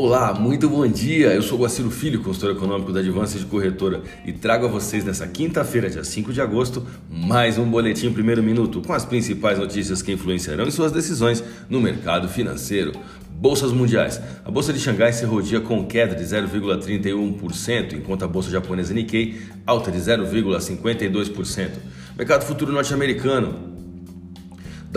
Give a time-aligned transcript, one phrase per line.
[0.00, 1.34] Olá, muito bom dia!
[1.34, 5.26] Eu sou Guaciro Filho, consultor econômico da Advance de Corretora e trago a vocês nessa
[5.26, 10.12] quinta-feira, dia 5 de agosto, mais um boletim primeiro minuto com as principais notícias que
[10.12, 12.92] influenciarão em suas decisões no mercado financeiro.
[13.28, 14.20] Bolsas mundiais.
[14.44, 18.94] A bolsa de Xangai encerrou o dia com queda de 0,31%, enquanto a bolsa japonesa
[18.94, 21.70] Nikkei alta de 0,52%.
[22.16, 23.77] Mercado futuro norte-americano.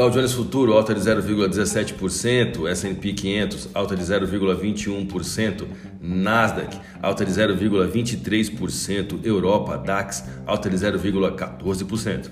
[0.01, 5.67] Dow Jones Futuro alta de 0,17%, S&P 500 alta de 0,21%,
[6.01, 12.31] Nasdaq alta de 0,23%, Europa DAX alta de 0,14%.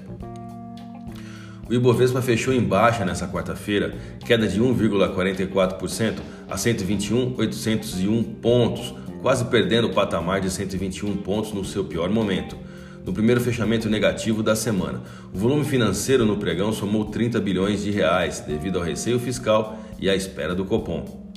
[1.69, 3.93] O Ibovespa fechou em baixa nessa quarta-feira,
[4.25, 6.15] queda de 1,44%
[6.49, 12.57] a 121.801 pontos, quase perdendo o patamar de 121 pontos no seu pior momento
[13.09, 15.01] no primeiro fechamento negativo da semana.
[15.33, 20.07] O volume financeiro no pregão somou 30 bilhões de reais, devido ao receio fiscal e
[20.07, 21.33] à espera do Copom.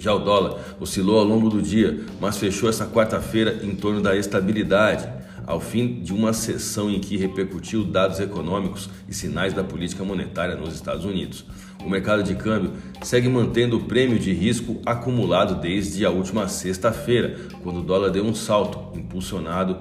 [0.00, 4.16] Já o dólar oscilou ao longo do dia, mas fechou essa quarta-feira em torno da
[4.16, 5.06] estabilidade,
[5.46, 10.56] ao fim de uma sessão em que repercutiu dados econômicos e sinais da política monetária
[10.56, 11.44] nos Estados Unidos.
[11.84, 12.72] O mercado de câmbio
[13.02, 18.24] segue mantendo o prêmio de risco acumulado desde a última sexta-feira, quando o dólar deu
[18.24, 19.76] um salto, impulsionado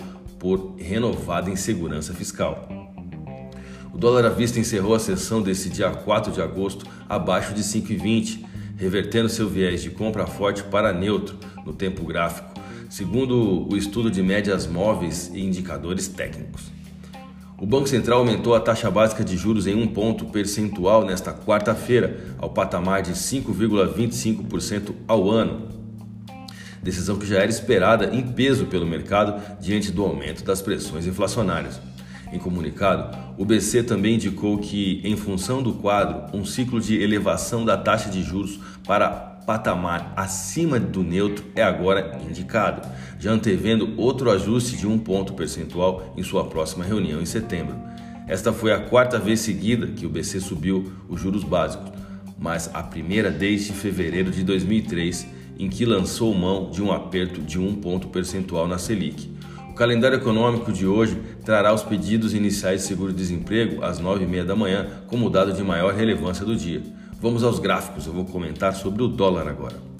[0.45, 2.69] por renovada insegurança fiscal.
[3.91, 8.45] O dólar à vista encerrou a sessão desse dia 4 de agosto abaixo de 5,20,
[8.77, 11.35] revertendo seu viés de compra forte para neutro
[11.65, 12.53] no tempo gráfico,
[12.91, 16.71] segundo o estudo de médias móveis e indicadores técnicos.
[17.59, 22.35] O Banco Central aumentou a taxa básica de juros em um ponto percentual nesta quarta-feira,
[22.37, 25.69] ao patamar de 5,25% ao ano,
[26.85, 31.81] decisão que já era esperada em peso pelo mercado diante do aumento das pressões inflacionárias.
[32.31, 37.65] Em comunicado, o BC também indicou que, em função do quadro, um ciclo de elevação
[37.65, 39.09] da taxa de juros para
[39.47, 42.87] patamar acima do neutro é agora indicado,
[43.19, 47.75] já antevendo outro ajuste de um ponto percentual em sua próxima reunião em setembro.
[48.27, 51.91] Esta foi a quarta vez seguida que o BC subiu os juros básicos,
[52.37, 57.59] mas a primeira desde fevereiro de 2003 em que lançou mão de um aperto de
[57.59, 59.29] um ponto percentual na Selic.
[59.69, 64.87] O calendário econômico de hoje trará os pedidos iniciais de seguro-desemprego às 9h30 da manhã
[65.07, 66.81] como dado de maior relevância do dia.
[67.21, 69.94] Vamos aos gráficos, eu vou comentar sobre o dólar agora.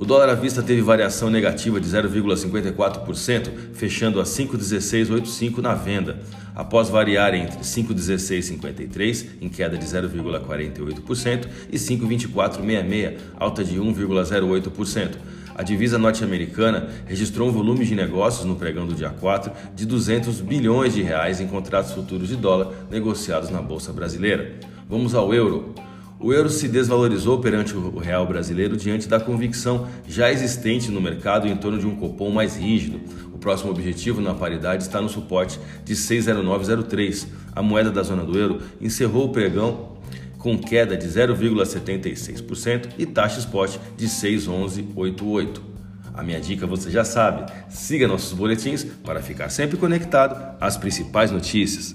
[0.00, 6.20] O dólar à vista teve variação negativa de 0,54%, fechando a 5,1685 na venda,
[6.54, 15.16] após variar entre 5,1653, em queda de 0,48%, e 5,2466, alta de 1,08%.
[15.56, 20.40] A divisa norte-americana registrou um volume de negócios no pregão do dia 4 de 200
[20.42, 24.60] bilhões de reais em contratos futuros de dólar negociados na bolsa brasileira.
[24.88, 25.74] Vamos ao euro.
[26.20, 31.46] O euro se desvalorizou perante o real brasileiro diante da convicção já existente no mercado
[31.46, 33.00] em torno de um cupom mais rígido.
[33.32, 37.28] O próximo objetivo na paridade está no suporte de 60903.
[37.54, 39.96] A moeda da zona do euro encerrou o pregão
[40.38, 45.62] com queda de 0,76% e taxa spot de 61188.
[46.12, 51.30] A minha dica você já sabe, siga nossos boletins para ficar sempre conectado às principais
[51.30, 51.94] notícias.